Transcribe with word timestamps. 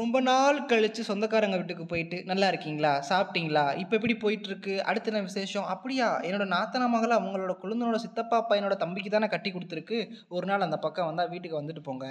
ரொம்ப 0.00 0.18
நாள் 0.28 0.58
கழித்து 0.68 1.00
சொந்தக்காரங்க 1.08 1.56
வீட்டுக்கு 1.60 1.84
போயிட்டு 1.90 2.18
நல்லா 2.28 2.46
இருக்கீங்களா? 2.50 2.92
சாப்பிட்டீங்களா? 3.08 3.64
இப்போ 3.80 3.94
எப்படி 3.98 4.14
போயிட்டுருக்கு? 4.22 4.74
அடுத்த 4.90 5.10
என்ன 5.10 5.20
விசேஷம்? 5.26 5.66
அப்படியா 5.72 6.06
என்னோட 6.26 6.44
நாத்தனா 6.52 6.86
மகளை 6.94 7.14
அவங்களோட 7.18 7.54
குழந்தனோட 7.62 7.98
சித்தப்பா 8.04 8.38
பையனோட 8.50 8.76
தம்பிக்கு 8.82 9.10
தானே 9.14 9.26
கட்டி 9.34 9.50
கொடுத்துருக்கு. 9.56 9.98
ஒரு 10.36 10.46
நாள் 10.50 10.64
அந்த 10.66 10.76
பக்கம் 10.84 11.08
வந்தால் 11.08 11.28
வீட்டுக்கு 11.32 11.58
வந்துட்டு 11.58 11.82
போங்க. 11.88 12.06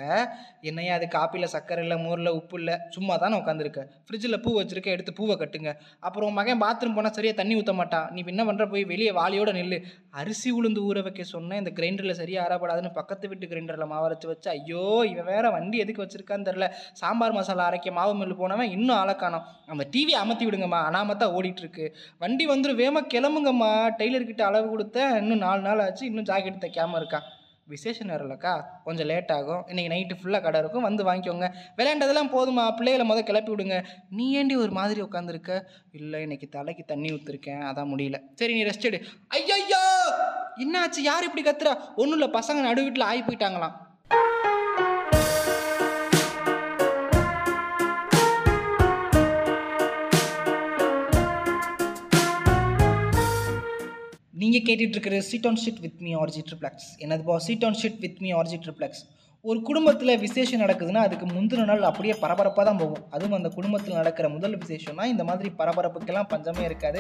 என்னையா 0.71 0.91
அது 0.99 1.07
காப்பியில் 1.15 1.51
சக்கரை 1.55 1.85
இல்லை 1.85 1.97
மோரில் 2.05 2.31
உப்பு 2.39 2.59
இல்லை? 2.61 2.75
சும்மா 2.97 3.15
தானே 3.23 3.39
உட்காந்துருக்க 3.41 3.87
ஃப்ரிட்ஜில் 4.05 4.41
பூ 4.45 4.53
வச்சுருக்க 4.59 4.91
எடுத்து 4.97 5.15
பூவை 5.21 5.37
கட்டுங்க. 5.41 5.73
அப்புறம் 6.09 6.27
உன் 6.29 6.37
மகன் 6.41 6.61
பாத்ரூம் 6.65 6.97
போனால் 6.99 7.15
சரியாக 7.17 7.37
தண்ணி 7.41 7.57
ஊற்ற 7.61 7.75
மாட்டான். 7.81 8.07
நீ 8.13 8.25
என்ன 8.35 8.45
பண்ணுற 8.51 8.69
போய் 8.75 8.85
வெளியே 8.93 9.15
வாளியோட 9.19 9.53
நெல் 9.59 9.77
அரிசி 10.21 10.51
உளுந்து 10.59 10.85
ஊற 10.91 11.05
வைக்க 11.09 11.27
சொன்னேன். 11.33 11.61
இந்த 11.63 11.73
கிரைண்டரில் 11.79 12.19
சரியாக 12.21 12.45
ஆறப்படாதுன்னு 12.47 12.93
பக்கத்து 13.01 13.33
வீட்டு 13.33 13.51
கிரைண்டரில் 13.55 13.91
மாவரைச்சி 13.95 14.31
வச்சு 14.33 14.51
ஐயோ 14.55 14.85
இவன் 15.11 15.29
வேற 15.33 15.45
வண்டி 15.57 15.83
எதுக்கு 15.85 16.05
வச்சுருக்கான்னு 16.05 16.49
தெரில 16.51 16.71
சாம்பார் 17.03 17.37
மசாலா 17.41 17.69
அரைக்க 17.71 17.97
மாவு 17.99 18.15
மில்லு 18.21 18.37
போனவன் 18.43 18.73
இன்னும் 18.77 18.97
ஆளக்கானோம் 19.01 19.45
அந்த 19.73 19.83
டிவி 19.95 20.15
அமர்த்தி 20.21 20.45
விடுங்கம்மா 20.47 20.79
அனாமத்தா 20.87 21.27
ஓடிட்டுருக்கு. 21.37 21.85
வண்டி 22.23 22.47
வந்துடும் 22.53 22.81
வேகமாக 22.81 23.11
கிளம்புங்கம்மா. 23.13 23.73
டெய்லர்கிட்ட 23.99 24.43
அளவு 24.47 24.67
கொடுத்தேன் 24.73 25.13
இன்னும் 25.21 25.45
நாலு 25.45 25.61
நாள் 25.67 25.83
ஆச்சு 25.85 26.09
இன்னும் 26.09 26.27
ஜாக்கெட் 26.31 26.65
தைக்காமல் 26.65 26.99
இருக்கான் 27.01 27.27
விசேஷம் 27.73 28.09
நேரம்லக்கா 28.09 28.53
கொஞ்சம் 28.85 29.07
லேட் 29.09 29.31
ஆகும். 29.35 29.61
இன்றைக்கி 29.69 29.91
நைட்டு 29.91 30.15
ஃபுல்லாக 30.21 30.41
கடை 30.45 30.59
இருக்கும் 30.61 30.85
வந்து 30.87 31.03
வாங்கிக்கோங்க. 31.07 31.47
விளையாண்டதெல்லாம் 31.77 32.31
போதுமா 32.33 32.63
பிள்ளைகளை 32.77 33.05
முதல் 33.11 33.27
கிளப்பி 33.29 33.51
விடுங்க. 33.53 33.77
நீ 34.17 34.25
ஏண்டி 34.39 34.55
ஒரு 34.63 34.71
மாதிரி 34.79 35.01
உட்காந்துருக்க 35.01 35.59
இல்லை 35.99 36.21
இன்னைக்கு 36.25 36.49
தலைக்கு 36.57 36.85
தண்ணி 36.91 37.09
ஊற்றிருக்கேன் 37.15 37.63
அதான் 37.69 37.91
முடியல. 37.93 38.19
சரி 38.41 38.55
நீ 38.57 38.63
ரெஸ்ட் 38.69 38.89
எடு. 38.89 38.99
ஐயோ 39.37 39.81
என்னாச்சு? 40.63 41.01
யார் 41.09 41.27
இப்படி 41.27 41.45
கத்துறா? 41.45 41.75
ஒன்றும் 42.01 42.17
இல்லை 42.19 42.29
பசங்க 42.39 42.61
நடு 42.67 42.83
வீட்டில் 42.87 43.09
ஆகி 43.11 43.21
போயிட்டாங்களாம் 43.27 43.75
நீங்கள் 54.61 54.77
கேட்டுட்டு 54.77 54.95
இருக்கிற 54.97 55.17
seat 55.27 55.45
on 55.49 55.59
shit 55.61 55.79
with 55.83 56.01
me 56.05 56.11
RG 56.21 56.41
triplex 56.47 56.87
என்னதுப்பா 57.03 57.35
seat 57.45 57.63
on 57.67 57.77
shit 57.81 57.99
with 58.03 58.19
me 58.23 58.29
RG 58.39 58.57
triplex 58.63 58.99
ஒரு 59.45 59.59
குடும்பத்தில் 59.67 60.11
விசேஷம் 60.23 60.61
நடக்குதுன்னா 60.63 61.01
அதுக்கு 61.07 61.25
முந்தின 61.35 61.63
நாள் 61.69 61.87
அப்படியே 61.89 62.15
பரபரப்பாக 62.23 62.63
தான் 62.67 62.79
போகும். 62.81 63.05
அதுவும் 63.15 63.37
அந்த 63.37 63.49
குடும்பத்தில் 63.55 63.97
நடக்கிற 63.99 64.25
முதல் 64.33 64.57
விசேஷம்னா 64.63 65.05
இந்த 65.13 65.23
மாதிரி 65.29 65.49
பரபரப்புக்கெல்லாம் 65.61 66.29
பஞ்சமே 66.33 66.63
இருக்காது. 66.69 66.99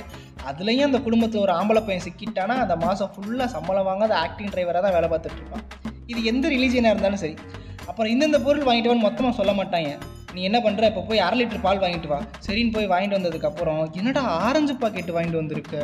அதுலேயும் 0.51 0.87
அந்த 0.89 1.01
குடும்பத்தில் 1.07 1.43
ஒரு 1.45 1.53
ஆம்பளை 1.59 1.83
பையன் 1.89 2.05
சிக்கிட்டானா 2.07 2.55
அந்த 2.63 2.77
மாதம் 2.85 3.11
ஃபுல்லாக 3.15 3.49
சம்பளம் 3.55 3.87
வாங்காத 3.89 4.15
ஆக்டிங் 4.23 4.51
டிரைவராக 4.55 4.83
தான் 4.87 4.95
வேலை 4.97 5.09
பார்த்துட்டு 5.13 5.39
இருப்பான் 5.41 5.65
இது 6.13 6.21
எந்த 6.33 6.47
ரிலீஜியனாக 6.55 6.93
இருந்தாலும் 6.95 7.23
சரி. 7.25 7.37
அப்புறம் 7.89 8.11
இந்தந்த 8.15 8.39
பொருள் 8.47 8.67
வாங்கிட்டு 8.69 8.91
வான்னு 8.93 9.07
மொத்தமாக 9.07 9.35
சொல்ல 9.41 9.53
மாட்டாங்க. 9.61 9.91
நீ 10.35 10.41
என்ன 10.49 10.59
பண்ணுற 10.65 10.89
இப்போ 10.91 11.03
போய் 11.11 11.25
அரை 11.27 11.37
லிட்டர் 11.41 11.65
பால் 11.67 11.83
வாங்கிட்டு 11.85 12.11
வா. 12.13 12.21
சரின்னு 12.47 12.75
போய் 12.77 12.91
வாங்கிட்டு 12.95 13.19
வந்ததுக்கப்புறம் 13.19 13.83
என்னடா 14.01 14.23
ஆரஞ்சு 14.47 14.75
பாக்கெட் 14.83 15.15
வாங்கிட்டு 15.17 15.41
வந்திருக்க? 15.43 15.77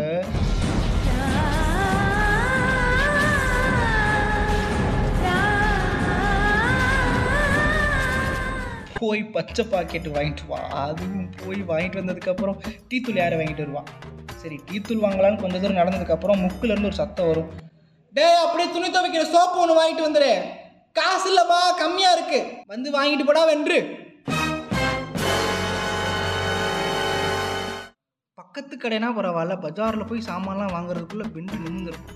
போய் 9.07 9.23
பச்சை 9.35 9.65
பாக்கெட் 9.65 10.07
வாங்கிட்டு 10.17 10.45
வா. 10.47 10.59
அதுவும் 10.83 11.27
போய் 11.41 11.61
வாங்கிட்டு 11.71 11.99
வந்ததுக்கப்புறம் 12.01 12.57
டீத்தூள் 12.91 13.21
யாரை 13.21 13.37
வாங்கிட்டு 13.39 13.65
வருவான் 13.65 13.89
சரி 14.41 14.57
டீத்தூள் 14.69 15.03
வாங்கலான்னு 15.05 15.41
கொஞ்சம் 15.43 15.61
தூரம் 15.61 15.79
நடந்ததுக்கப்புறம் 15.81 16.41
முக்குல 16.45 16.73
இருந்து 16.73 16.89
ஒரு 16.91 16.99
சத்தம் 17.01 17.27
வரும். 17.27 17.49
டே 18.13 18.25
அப்படியே 18.43 18.67
துணி 18.73 18.89
துவைக்கிற 18.89 19.23
சோப்பு 19.35 19.57
ஒன்று 19.61 19.79
வாங்கிட்டு 19.79 20.05
வந்துடு 20.07 20.31
காசு 20.95 21.25
இல்லைப்பா 21.31 21.59
கம்மியாக 21.81 22.15
இருக்கு. 22.17 22.39
வந்து 22.65 22.89
வாங்கிட்டு 22.97 23.25
போடா 23.25 23.43
வென்று. 23.45 23.79
பக்கத்து 28.37 28.75
கடைனா 28.77 29.09
பரவாயில்ல 29.17 29.55
பஜாரில் 29.63 30.09
போய் 30.09 30.27
சாமான்லாம் 30.29 30.75
வாங்குறதுக்குள்ளே 30.75 31.27
பெண்டு 31.35 31.63
நிமிந்துடும் 31.65 32.07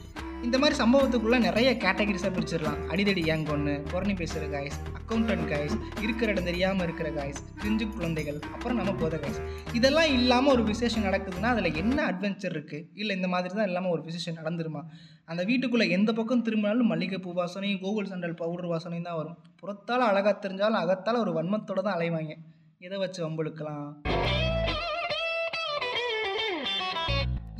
இந்த 0.45 0.57
மாதிரி 0.61 0.75
சம்பவத்துக்குள்ளே 0.79 1.37
நிறைய 1.45 1.69
கேட்டகரிஸாக 1.83 2.31
பிரிச்சிடலாம். 2.35 2.79
அடிதடி 2.91 3.21
ஏங் 3.33 3.43
ஒன்று 3.53 3.73
புறணி 3.91 4.13
பேசுகிற 4.21 4.45
காய்ஸ் 4.53 4.77
அக்கௌண்டன்ட் 4.99 5.45
காய்ஸ் 5.51 5.75
இருக்கிற 6.03 6.27
இடம் 6.33 6.47
தெரியாமல் 6.49 6.85
இருக்கிற 6.87 7.09
காய்ஸ் 7.17 7.41
பிரிஞ்சு 7.61 7.85
குழந்தைகள் 7.95 8.39
அப்புறம் 8.53 8.79
நம்ம 8.79 8.93
போத 9.01 9.17
காய்ஸ் 9.23 9.39
இதெல்லாம் 9.79 10.11
இல்லாமல் 10.17 10.53
ஒரு 10.55 10.63
விசேஷம் 10.71 11.05
நடக்குதுன்னா 11.07 11.51
அதில் 11.55 11.77
என்ன 11.83 11.97
அட்வென்ச்சர் 12.11 12.55
இருக்குது 12.55 12.85
இல்லை 13.01 13.15
இந்த 13.19 13.29
மாதிரி 13.33 13.53
தான் 13.59 13.69
இல்லாமல் 13.71 13.93
ஒரு 13.95 14.03
விசேஷம் 14.09 14.39
நடந்துருமா? 14.39 14.81
அந்த 15.31 15.43
வீட்டுக்குள்ளே 15.49 15.87
எந்த 15.97 16.11
பக்கம் 16.19 16.45
திரும்பினாலும் 16.47 16.91
மல்லிகைப்பூ 16.93 17.33
வாசனையும் 17.41 17.81
கோகுல் 17.85 18.11
சண்டல் 18.13 18.39
பவுடர் 18.41 18.71
வாசனையும் 18.73 19.07
தான் 19.09 19.19
வரும். 19.21 19.37
புறத்தால் 19.61 20.09
அழகாக 20.09 20.35
தெரிஞ்சாலும் 20.45 20.81
அகத்தால் 20.83 21.23
ஒரு 21.25 21.33
வன்மத்தோடு 21.39 21.83
தான் 21.87 21.97
அலைவாங்க. 21.99 22.35
எதை 22.87 22.99
வச்சு 23.03 23.21
வம்புழுக்கலாம்? 23.27 23.87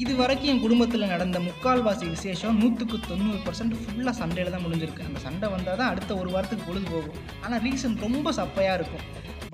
இது 0.04 0.14
வரைக்கும் 0.20 0.50
என் 0.52 0.62
குடும்பத்தில் 0.64 1.12
நடந்த 1.12 1.38
முக்கால்வாசி 1.48 2.06
விசேஷம் 2.14 2.60
நூற்றுக்கு 2.62 2.98
தொண்ணூறு 3.08 3.40
பர்சன்ட் 3.46 3.74
ஃபுல்லாக 3.80 4.14
சண்டையில் 4.20 4.54
தான் 4.54 4.64
முடிஞ்சிருக்கு. 4.66 5.08
அந்த 5.10 5.20
சண்டை 5.26 5.48
வந்தால் 5.54 5.80
தான் 5.82 5.92
அடுத்த 5.94 6.12
ஒரு 6.22 6.30
வாரத்துக்கு 6.34 6.66
பொழுது 6.68 6.86
போகும் 6.94 7.18
ஆனால் 7.44 7.62
ரீசன் 7.66 7.98
ரொம்ப 8.06 8.32
சப்பையாக 8.40 8.78
இருக்கும். 8.80 9.04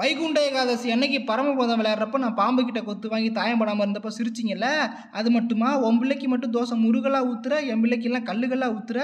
வைகுண்ட 0.01 0.39
ஏகாதசி 0.49 0.87
அன்னைக்கு 0.95 1.19
பரமபதம் 1.29 1.79
விளையாடுறப்ப 1.81 2.21
நான் 2.25 2.39
பாம்பு 2.41 2.63
கிட்ட 2.67 2.81
கொத்து 2.89 3.11
வாங்கி 3.13 3.31
தாயம் 3.39 3.61
படாமல் 3.61 3.85
இருந்தப்போ 3.85 4.11
சிரிச்சிங்கல்ல? 4.17 4.67
அது 5.19 5.31
மட்டுமா? 5.37 5.71
உன் 5.87 5.99
பிள்ளைக்கு 6.01 6.29
மட்டும் 6.33 6.53
தோசை 6.57 6.77
முருகலாக 6.85 7.29
ஊற்றுற 7.31 7.55
என் 7.71 7.83
பிள்ளைக்கெல்லாம் 7.85 8.29
கல்லுகளாக 8.29 8.75
ஊற்றுற 8.77 9.01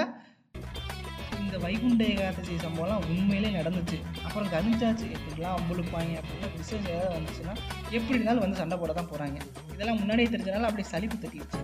வைகுண்ட 1.64 2.02
ஏகாதசி 2.14 2.54
சம்பவம்லாம் 2.66 3.06
உண்மையிலே 3.12 3.50
நடந்துச்சு. 3.58 3.98
அப்புறம் 4.26 4.50
கணிச்சாச்சு 4.54 5.06
எப்படிலாம் 5.16 5.56
அம்புழுப்பாங்க 5.58 6.12
அப்படின்னா 6.20 6.50
விசேஷம் 6.58 6.92
ஏதாவது 6.94 7.16
வந்துச்சுன்னா 7.16 7.54
எப்படி 7.96 8.16
இருந்தாலும் 8.18 8.44
வந்து 8.44 8.60
சண்டை 8.62 8.78
போட 8.82 8.92
தான் 9.00 9.10
போகிறாங்க 9.12 9.38
இதெல்லாம் 9.74 10.00
முன்னாடியே 10.02 10.30
தெரிஞ்சனால 10.34 10.68
அப்படியே 10.70 10.88
சலிப்பு 10.94 11.18
தட்டிடுச்சு. 11.24 11.62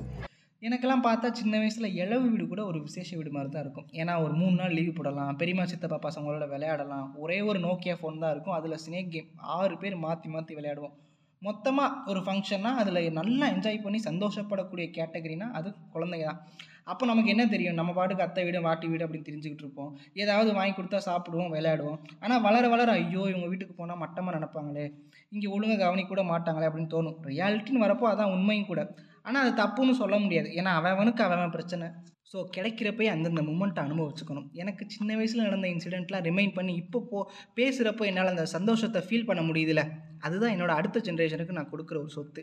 எனக்கெல்லாம் 0.68 1.04
பார்த்தா 1.06 1.28
சின்ன 1.40 1.58
வயசில் 1.60 1.94
இளவு 2.02 2.24
வீடு 2.32 2.46
கூட 2.48 2.62
ஒரு 2.70 2.78
விசேஷ 2.86 3.10
வீடு 3.18 3.30
மாதிரி 3.36 3.50
தான் 3.52 3.64
இருக்கும். 3.64 3.86
ஏன்னா 4.00 4.14
ஒரு 4.24 4.34
மூணு 4.40 4.54
நாள் 4.60 4.74
லீவு 4.78 4.92
போடலாம் 4.96 5.38
பெரியம்மா 5.42 5.64
சித்தப்பா 5.70 5.98
பசங்களோட 6.06 6.46
விளையாடலாம். 6.54 7.06
ஒரே 7.22 7.38
ஒரு 7.50 7.58
நோக்கியா 7.66 7.94
ஃபோன் 8.00 8.20
தான் 8.24 8.32
இருக்கும். 8.34 8.56
அதில் 8.58 8.80
ஸ்னேக் 8.84 9.12
கேம் 9.14 9.30
ஆறு 9.58 9.76
பேர் 9.82 9.96
மாற்றி 10.06 10.30
மாற்றி 10.34 10.54
விளையாடுவோம். 10.58 10.94
மொத்தமாக 11.42 12.10
ஒரு 12.12 12.20
ஃபங்க்ஷன்னா 12.24 12.70
அதில் 12.80 13.00
நல்லா 13.20 13.46
என்ஜாய் 13.54 13.84
பண்ணி 13.84 14.00
சந்தோஷப்படக்கூடிய 14.08 14.86
கேட்டகரினா 14.98 15.48
அது 15.58 15.68
குழந்தைங்க 15.94 16.26
தான். 16.30 16.42
அப்போ 16.92 17.04
நமக்கு 17.10 17.32
என்ன 17.34 17.44
தெரியும்? 17.54 17.76
நம்ம 17.80 17.90
பாட்டுக்கு 17.98 18.24
அத்தை 18.26 18.42
வீடு 18.46 18.60
வாட்டி 18.66 18.86
வீடு 18.92 19.04
அப்படின்னு 19.06 19.28
தெரிஞ்சுக்கிட்டு 19.28 19.64
இருப்போம். 19.66 19.90
ஏதாவது 20.22 20.50
வாங்கி 20.58 20.74
கொடுத்தா 20.76 21.00
சாப்பிடுவோம் 21.08 21.52
விளையாடுவோம். 21.56 21.98
ஆனால் 22.24 22.42
வளர 22.46 22.64
வளர 22.74 22.90
ஐயோ 23.00 23.22
இவங்க 23.32 23.48
வீட்டுக்கு 23.52 23.74
போனால் 23.80 24.00
மட்டமாக 24.04 24.34
நினப்பாங்களே. 24.36 24.86
இங்கே 25.34 25.48
ஒழுங்காக 25.56 25.80
கவனிக்க 25.84 26.10
கூட 26.12 26.24
மாட்டாங்களே 26.32 26.68
அப்படின்னு 26.68 26.94
தோணும். 26.96 27.18
ரியாலிட்டின்னு 27.32 27.84
வரப்போ 27.86 28.08
அதான் 28.12 28.34
உண்மையும் 28.36 28.70
கூட. 28.72 28.82
ஆனால் 29.26 29.42
அது 29.44 29.52
தப்புன்னு 29.62 29.94
சொல்ல 30.02 30.16
முடியாது. 30.24 30.48
ஏன்னா 30.60 30.72
அவனுக்கு 30.94 31.22
அவன் 31.26 31.54
பிரச்சனை. 31.56 31.88
ஸோ 32.30 32.40
கிடைக்கிறப்பே 32.56 33.06
அந்தந்த 33.12 33.42
மூமெண்ட்டை 33.46 33.80
அனுபவிச்சுக்கணும். 33.86 34.48
எனக்கு 34.62 34.82
சின்ன 34.94 35.16
வயசில் 35.18 35.46
நடந்த 35.46 35.66
இன்சிடெண்ட்லாம் 35.74 36.24
ரிமைண்ட் 36.28 36.54
பண்ணி 36.58 36.72
இப்போ 36.82 36.98
போ 37.10 37.18
பேசுகிறப்போ 37.58 38.04
என்னால் 38.10 38.32
அந்த 38.34 38.44
சந்தோஷத்தை 38.56 39.00
ஃபீல் 39.06 39.28
பண்ண 39.30 39.42
முடியுதுல்ல 39.48 39.84
அதுதான் 40.20 40.52
என்னோடய 40.56 40.78
அடுத்த 40.80 41.00
ஜென்ரேஷனுக்கு 41.04 41.56
நான் 41.58 41.70
கொடுக்குற 41.72 41.98
ஒரு 41.98 42.08
சொத்து. 42.08 42.42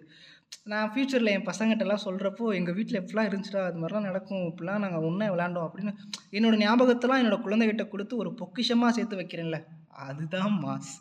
நான் 0.63 0.91
ஃப்யூச்சரில் 0.91 1.33
என் 1.35 1.47
பசங்கிட்டலாம் 1.49 2.03
சொல்கிறப்போ 2.05 2.45
எங்கள் 2.55 2.73
வீட்டில் 2.73 2.99
எப்படிலாம் 3.01 3.27
இருந்துச்சுடா 3.29 3.63
அது 3.65 3.79
மாதிரிலாம் 3.81 4.07
நடக்கும் 4.09 4.45
இப்படிலாம் 4.49 4.83
நாங்கள் 4.85 5.05
ஒன்றே 5.09 5.27
விளாண்டோம் 5.27 5.67
அப்படின்னு 5.67 5.93
என்னோடய 6.31 6.61
ஞாபகத்தெல்லாம் 6.65 7.21
என்னோடய 7.23 7.45
குழந்தைகிட்ட 7.47 7.87
கொடுத்து 7.87 8.17
ஒரு 8.17 8.31
பொக்கிஷமாக 8.41 8.89
சேர்த்து 8.89 9.19
வைக்கிறேன்ல. 9.21 9.59
அதுதான் 10.07 10.55
மாஸ். 10.63 10.93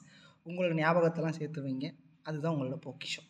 உங்களோட 0.47 0.75
ஞாபகத்தெல்லாம் 0.83 1.39
சேர்த்து 1.41 1.63
வைங்க. 1.67 1.89
அதுதான் 2.23 2.55
உங்களோட 2.55 2.79
பொக்கிஷம். 2.81 3.25